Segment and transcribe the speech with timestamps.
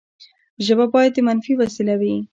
[0.65, 2.15] ژبه باید د ميني وسیله وي.